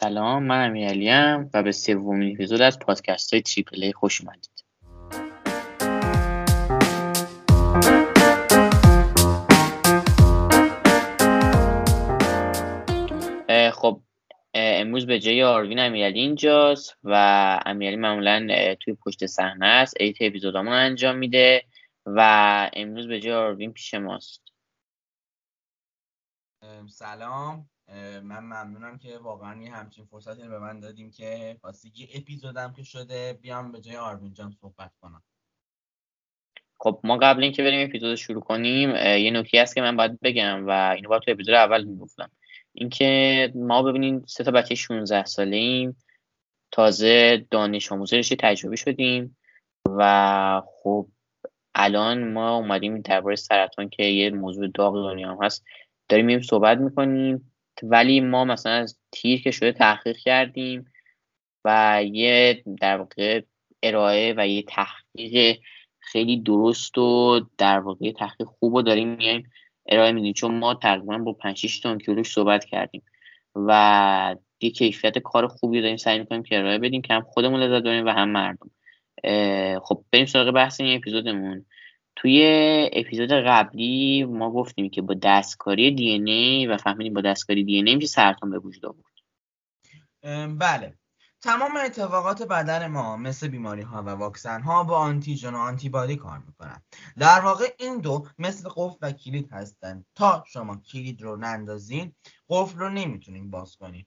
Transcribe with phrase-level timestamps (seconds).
[0.00, 4.64] سلام من امیرعلیم و به سومین اپیزود از پادکست های تریپل خوش اومدید.
[13.72, 14.02] خب
[14.54, 17.14] امروز به جای آروین امیرعلی اینجاست و
[17.66, 19.94] امیرعلی معمولا توی پشت صحنه است.
[20.00, 21.62] ایت اپیزودامون انجام میده
[22.06, 24.42] و امروز به جای آروین پیش ماست.
[26.88, 27.68] سلام.
[28.22, 32.82] من ممنونم که واقعا یه همچین فرصتی به من دادیم که واسه یه اپیزودم که
[32.82, 35.22] شده بیام به جای آروین جان صحبت کنم.
[36.78, 40.66] خب ما قبل اینکه بریم اپیزود شروع کنیم یه نکته هست که من باید بگم
[40.66, 42.30] و اینو باید تو اپیزود اول می‌گفتم.
[42.72, 45.96] اینکه ما ببینیم سه تا بچه 16 ساله ایم
[46.72, 49.36] تازه دانش آموزه رشته تجربی شدیم
[49.90, 51.08] و خب
[51.74, 55.64] الان ما اومدیم درباره سرطان که یه موضوع داغ دنیا هست
[56.08, 57.52] داریم میریم صحبت می‌کنیم.
[57.82, 60.92] ولی ما مثلا از تیر که شده تحقیق کردیم
[61.64, 63.42] و یه در واقع
[63.82, 65.58] ارائه و یه تحقیق
[66.00, 69.50] خیلی درست و در واقع تحقیق خوب رو داریم میایم
[69.86, 70.32] ارائه میدیم.
[70.32, 73.02] چون ما تقریبا با 5 6 تا کیلوش صحبت کردیم
[73.54, 77.82] و یه کیفیت کار خوبی داریم سعی می‌کنیم که ارائه بدیم که هم خودمون لذت
[77.82, 78.70] ببریم و هم مردم.
[79.80, 81.66] خب بریم سراغ بحث این اپیزودمون.
[82.16, 82.42] توی
[82.92, 87.94] اپیزود قبلی ما گفتیم که با دستکاری دی ای و فهمیدیم با دستکاری دی ای
[87.94, 89.16] میشه سرطان به وجود آورد
[90.58, 90.98] بله.
[91.40, 96.38] تمام اتفاقات بدن ما مثل بیماری ها و واکسن ها با آنتیژن و آنتیبادی کار
[96.38, 96.82] می‌کنن.
[97.18, 100.04] در واقع این دو مثل قفل و کلید هستن.
[100.14, 102.12] تا شما کلید رو نندازین
[102.48, 104.06] قفل رو نمی‌تونین باز کنین.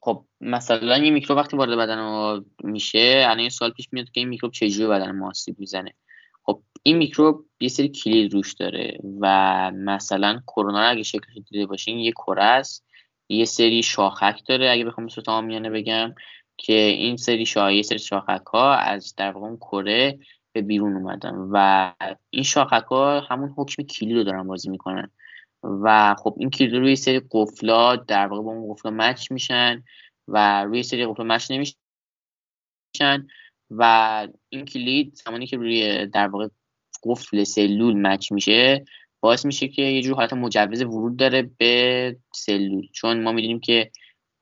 [0.00, 4.20] خب مثلا این میکروب وقتی وارد بدن ما میشه الان یه سال پیش میاد که
[4.20, 5.94] این میکروب چجوری بدن ما آسیب می‌زنه؟
[6.44, 11.66] خب این میکروب یه سری کلید روش داره و مثلا کرونا رو اگه شکلش دیده
[11.66, 12.84] باشین یه کره است.
[13.28, 16.14] یه سری شاخک داره اگه بخوام به آمیانه بگم
[16.56, 17.72] که این سری شا...
[17.72, 20.18] یه سری شاخک ها از در واقع کره
[20.52, 21.92] به بیرون اومدن و
[22.30, 25.10] این شاخک ها همون حکم کلید رو دارن بازی می‌کنن.
[25.62, 29.82] و خب این کلید روی سری قفلا در واقع با اون قفلا مچ میشن
[30.28, 33.26] و روی سری قفلا مچ نمیشن.
[33.78, 36.48] و این کلید زمانی که روی در واقع
[37.02, 38.84] قفل سلول مچ میشه
[39.20, 42.86] باعث میشه که یه جور حالت مجوز ورود داره به سلول.
[42.92, 43.90] چون ما می‌دونیم که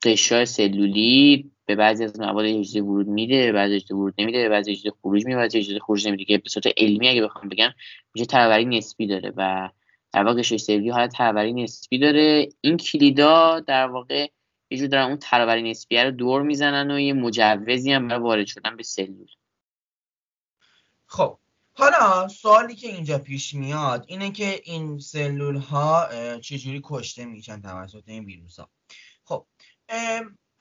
[0.03, 4.49] قشای سلولی به بعضی از مواد اجازه ورود میده به بعضی اجازه ورود نمیده به
[4.49, 7.69] بعضی اجازه خروج میده بعضی اجازه خروج نمیده که به صورت علمی اگه بخوام بگم
[8.15, 9.69] میشه تروری نسبی داره و
[10.13, 12.49] در واقع قشای سلولی حالت تروری نسبی داره.
[12.61, 14.27] این کلیدا در واقع
[14.73, 18.45] یه جور دارن اون تروری نسبی رو دور می‌زنن و یه مجوزی هم برای وارد
[18.45, 19.27] شدن به سلول.
[21.05, 21.37] خب
[21.73, 26.07] حالا سوالی که اینجا پیش میاد اینه که این سلول ها
[26.39, 28.69] چجوری کشته میشن توسط این ویروس ها
[29.23, 29.45] خب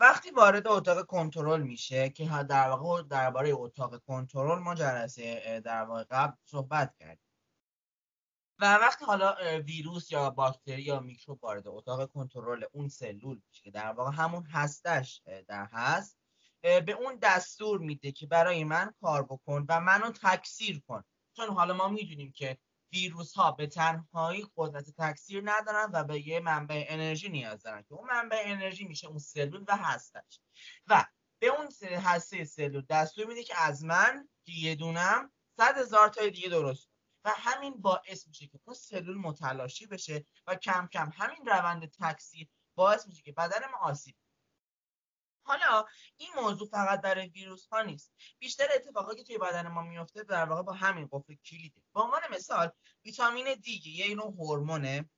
[0.00, 6.04] وقتی وارد اتاق کنترل میشه که در واقع درباره اتاق کنترل ما جلسه در واقع
[6.10, 7.31] قبل صحبت کردیم.
[8.62, 9.36] و وقتی حالا
[9.66, 14.46] ویروس یا باکتری یا میکروب وارد اتاق کنترل اون سلول میشه که در واقع همون
[14.46, 16.18] هستش در هست
[16.62, 21.04] به اون دستور میده که برای من کار بکن و منو تکثیر کن.
[21.36, 22.58] چون حالا ما می‌دونیم که
[22.92, 27.94] ویروس ها به تنهایی قدرت تکثیر ندارن و به یه منبع انرژی نیاز دارن که
[27.94, 30.40] اون منبع انرژی میشه اون سلول و هستش.
[30.86, 31.04] و
[31.38, 31.68] به اون
[31.98, 36.91] هسته سلول دستور میده که از من که یه دونم صد هزار تای دیگه درست
[37.24, 42.48] و همین باعث میشه که اون سلول متلاشی بشه و کم کم همین روند تکثیر
[42.74, 44.16] باعث میشه که بدن ما آسیب
[45.44, 48.12] حالا این موضوع فقط برای ویروس ها نیست.
[48.38, 51.82] بیشتر اتفاقاتی که توی بدن ما میفته در واقع با همین قفل کلیده.
[51.94, 52.70] به عنوان مثال
[53.04, 55.10] ویتامین دی یه نوع هورمونه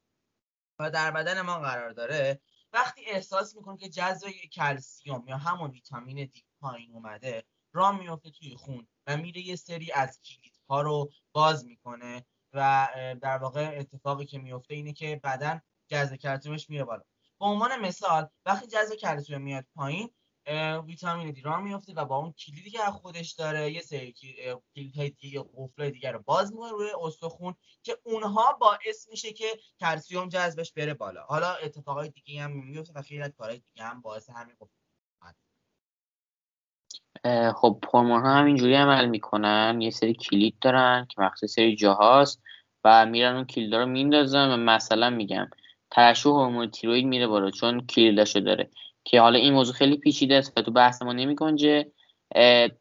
[0.78, 2.40] و در بدن ما قرار داره
[2.72, 8.56] وقتی احساس می‌کنه که جذب کلسیوم یا همون ویتامین دی پایین اومده راه میفته توی
[8.56, 10.20] خون و میره یه سری از
[10.68, 12.88] کلیدها رو باز می‌کنه و
[13.22, 17.02] در واقع اتفاقی که میفته اینه که بدن جذب کلسیومش میره بالا.
[17.40, 20.10] به عنوان مثال وقتی جذب کلسیم میاد پایین
[20.86, 24.14] ویتامین دی را میفته و با اون کلیدی که خودش داره یه سری
[24.74, 29.46] کلیدهای دیگه قفل دیگه رو باز می‌کنه روی استخون که اونها باعث میشه که
[29.80, 31.22] کلسیوم جذبش بره بالا.
[31.22, 34.56] حالا اتفاقای دیگه هم میفته و خیلی از کارهای دیگه هم باعث همین
[37.54, 42.42] خب هورمون ها هم اینجوری عمل می‌کنن یه سری کلید دارن که مخصوص سری جاهاست
[42.84, 45.48] و میرن اون کلید رو میندازن و مثلا میگم
[45.90, 48.70] ترشح هورمون تیروید میره بالا چون کلیداشو داره
[49.04, 51.86] که حالا این موضوع خیلی پیچیده است و تو بحث ما نمیگنجه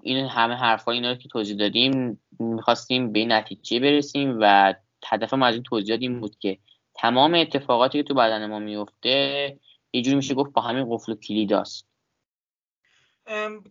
[0.03, 4.73] این همه حرفا اینا رو که توضیح دادیم می‌خواستیم به نتیجه برسیم و
[5.05, 6.57] هدف ما از این توضیحات این بود که
[6.95, 9.57] تمام اتفاقاتی که تو بدن ما میفته
[9.93, 11.92] یه جوری میشه گفت با همین قفل و کلیداست.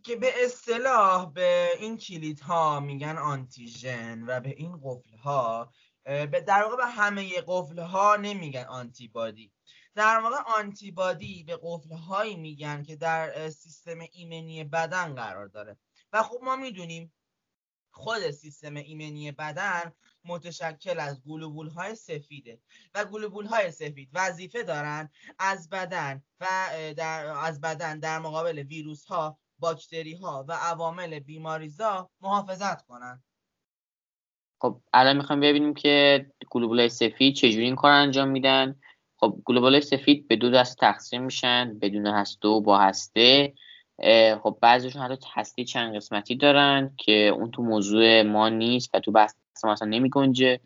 [0.02, 5.72] که به اصطلاح به این کلید ها میگن آنتیژن و به این قفل ها
[6.04, 9.52] به در واقع به همه قفل ها نمیگن آنتیبادی.
[9.94, 15.78] در واقع آنتیبادی به قفل هایی میگن که در سیستم ایمنی بدن قرار داره.
[16.12, 17.12] و خب ما می‌دونیم
[17.92, 19.92] خود سیستم ایمنی بدن
[20.24, 22.60] متشکل از گلوبول های سفیده
[22.94, 26.46] و گلوبول های سفید وظیفه دارن از بدن و
[26.96, 33.22] در از بدن در مقابل ویروس ها باکتری ها و عوامل بیماریزا محافظت کنن.
[34.60, 38.80] خب الان می‌خوایم ببینیم که گلوبول سفید چجوری این کار انجام میدن.
[39.16, 43.54] خب گلوبول سفید به دو دست تقسیم میشن بدون هسته و با هسته.
[44.42, 49.12] خب بعضیشون حتی هسته چند قسمتی دارن که اون تو موضوع ما نیست و تو
[49.12, 49.34] بحث
[49.64, 50.60] ما اصلا نمی گنجه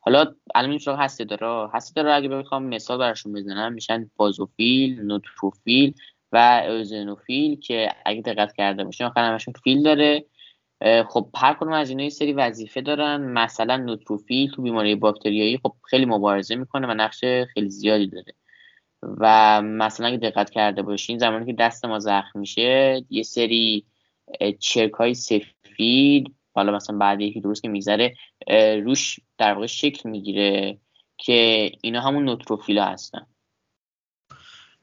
[0.00, 1.70] حالا الان این هسته داره.
[1.74, 5.94] هسته داره اگه بخوام مثال براشون بزنم میشن بازوفیل نوتروفیل
[6.32, 10.24] و اوزنوفیل که اگه دقت کرده باشین آخر همشون فیل داره.
[11.08, 13.20] خب هر کدوم از اینا سری وظیفه دارن.
[13.20, 17.24] مثلا نوتروفیل تو بیماری باکتریایی خب خیلی مبارزه می‌کنه و نقش
[17.54, 18.34] خیلی زیادی داره.
[19.02, 23.84] و مثلا اگه دقت کرده باشین زمانی که دست ما زخم میشه یه سری
[24.58, 28.14] چرک های سفید حالا مثلا بعد یکی درست که میگذره
[28.84, 30.78] روش در واقع شکل می‌گیره
[31.18, 33.26] که اینا همون نوتروفیلا هستن.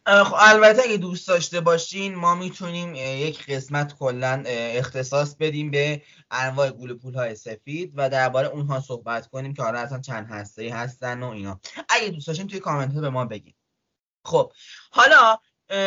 [0.07, 6.01] خب البته اگه دوست داشته باشین ما می‌تونیم یک قسمت کلا اختصاص بدیم به
[6.31, 11.23] انواع گلوپول های سفید و درباره اونها صحبت کنیم که حالا اصلا چند هسته هستن
[11.23, 11.59] و اینا.
[11.89, 13.55] اگه دوست داشتین توی کامنت ها به ما بگید
[14.25, 14.53] خب
[14.91, 15.39] حالا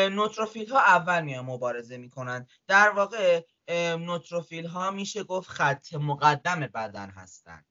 [0.09, 2.47] نوتروفیل ها اول میان مبارزه می‌کنن.
[2.67, 3.43] در واقع
[3.99, 7.65] نوتروفیل ها میشه گفت خط مقدم بدن هستن.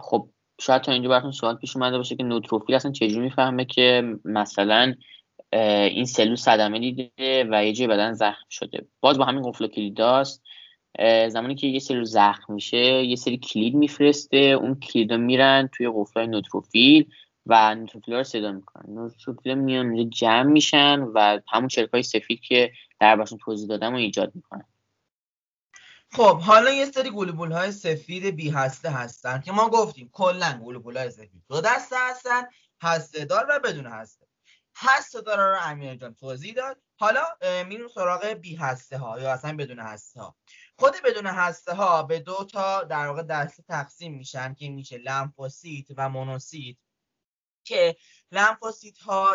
[0.00, 0.30] خب
[0.60, 4.94] شاید تا اینجا براتون سوال پیش اومده باشه که نوتروفیل اصلا چجوری می‌فهمه که مثلا
[5.52, 8.86] این سلول صدمه دیده و یه جای بدن زخم شده.
[9.00, 10.42] باز با همین قفل کلیداست
[11.28, 16.26] زمانی که یه سلول زخم میشه یه سری کلید میفرسته اون کلیدا میرن توی قفل
[16.26, 17.10] نوتروفیل
[17.46, 18.94] و نوتروفیل رو صدا می‌کنن.
[18.94, 24.64] نوتروفیل میان جمع میشن و همون چرکای سفید که در توضیح دادم رو ایجاد می‌کنن.
[26.12, 30.96] خب حالا یه سری گلوبول های سفید بی هسته هستن که ما گفتیم کلا گلوبول
[30.96, 32.42] های سفید دو دسته هستن
[32.82, 34.26] هسته دار و بدون هسته.
[34.76, 36.82] هسته دار رو امیر جان توضیح داد.
[36.96, 37.24] حالا
[37.68, 40.36] میرون سراغ بی هسته ها یا اصلا بدون هسته ها
[40.78, 45.86] خود بدون هسته ها به دو تا در واقع دسته تقسیم میشن که میشه لمفوسیت
[45.96, 46.76] و مونوسیت.
[47.68, 47.96] که
[48.32, 49.28] لمفوسیت ها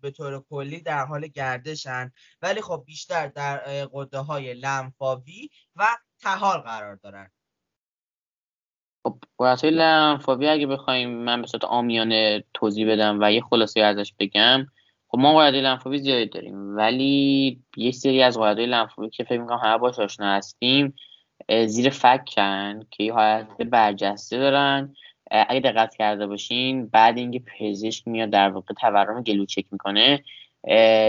[0.00, 3.58] به طور کلی در حال گردشن ولی خب بیشتر در
[3.92, 5.86] قده های لمفاوی و
[6.20, 7.30] تحال قرار دارن.
[9.04, 14.14] خب های لمفاوی اگه بخوایم من به صورت آمیانه توضیح بدم و یه خلاصه ازش
[14.18, 14.66] بگم
[15.08, 19.58] خب ما قاعده لمفاوی زیادی داریم ولی یه سری از قاعده لمفاوی که فکر می‌کنم
[19.58, 20.94] همه باش آشنا هستیم
[21.66, 24.94] زیر فکن که یه حالت برجسته دارن
[25.34, 30.24] اگه دقت کرده باشین بعد اینکه پزشک میاد در واقع تورم گلو چک می‌کنه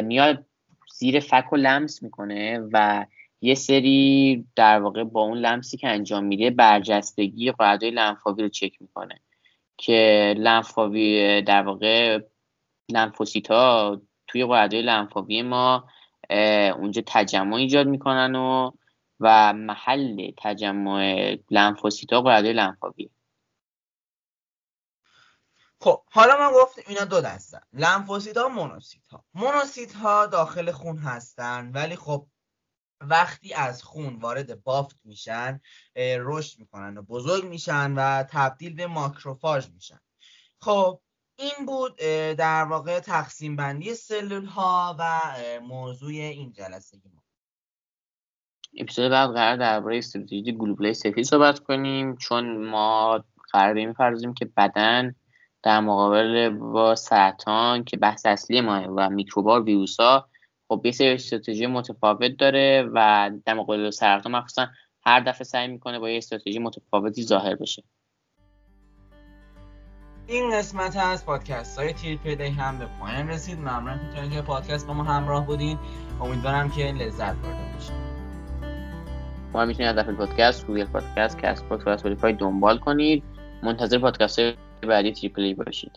[0.03, 0.45] میاد
[0.93, 3.05] زیر فک و لمس می‌کنه و
[3.41, 8.81] یه سری در واقع با اون لمسی که انجام میده برجستگی قاعده لنفاوی رو چک
[8.81, 9.19] می‌کنه
[9.77, 12.19] که لنفاوی در واقع
[12.91, 15.85] لنفوسیتا توی قاعده لنفاوی ما
[16.79, 18.71] اونجا تجمع ایجاد می‌کنن و
[19.19, 23.09] و محل تجمع لنفوسیتا قاعده لنفاویه.
[25.85, 27.59] خب حالا من گفتم اینا دو دستن.
[27.73, 32.27] لنفوسیت ها مونوسیت ها مونوسیت ها داخل خون هستن ولی خب
[33.01, 35.61] وقتی از خون وارد بافت میشن
[35.97, 39.99] رشد می‌کنن و بزرگ میشن و تبدیل به ماکروفاژ میشن.
[40.61, 40.99] خب
[41.35, 41.95] این بود
[42.37, 45.21] در واقع تقسیم بندی سلول ها و
[45.61, 47.23] موضوع این جلسه ما.
[48.77, 55.15] اپیزود بعد قرار درباره استراتژی گلوبولای سفید صحبت کنیم چون ما قرار میپرزیم که بدن
[55.65, 60.27] در مقابل با سرطان که بحث اصلی ما و میکروبار ویروس ها
[60.67, 64.67] خب یه سری استراتژی متفاوت داره و در مقابل سرطان مخصوصا
[65.05, 67.83] هر دفعه سعی می‌کنه با یه استراتژی متفاوتی ظاهر بشه.
[70.27, 73.59] این قسمت از پادکست های تیر پیدی هم به پایان رسید.
[73.59, 75.77] ممنون که پادکست با ما همراه بودین.
[76.21, 77.95] امیدوارم که لذت برده باشید
[79.53, 83.23] ما می‌تونید از پادکست گوگل پادکست کست باکس و اسپاتیفای دنبال کنید.
[83.63, 85.93] منتظر پادکست های тебя родители пригласить.